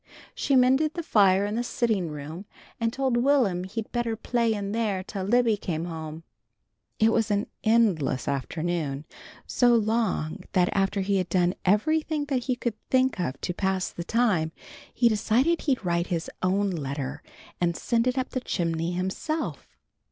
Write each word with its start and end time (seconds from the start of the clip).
She 0.33 0.55
mended 0.55 0.95
the 0.95 1.03
fire 1.03 1.45
in 1.45 1.53
the 1.53 1.63
sitting 1.63 2.09
room 2.09 2.45
and 2.79 2.91
told 2.91 3.17
Will'm 3.17 3.65
he'd 3.65 3.91
better 3.91 4.15
play 4.15 4.51
in 4.51 4.71
there 4.71 5.03
till 5.03 5.23
Libby 5.25 5.57
came 5.57 5.85
home. 5.85 6.23
It 6.97 7.11
was 7.13 7.29
an 7.29 7.45
endless 7.63 8.27
afternoon, 8.27 9.05
so 9.45 9.75
long 9.75 10.39
that 10.53 10.71
after 10.75 11.01
he 11.01 11.17
had 11.17 11.29
done 11.29 11.53
everything 11.65 12.25
that 12.29 12.45
he 12.45 12.55
could 12.55 12.79
think 12.89 13.19
of 13.19 13.39
to 13.41 13.53
pass 13.53 13.91
the 13.91 14.03
time, 14.03 14.51
he 14.91 15.07
decided 15.07 15.61
he'd 15.61 15.85
write 15.85 16.07
his 16.07 16.31
own 16.41 16.71
letter 16.71 17.21
and 17.61 17.77
send 17.77 18.07
it 18.07 18.17
up 18.17 18.29
the 18.31 18.39
chimney 18.41 18.93
himself. 18.93 19.67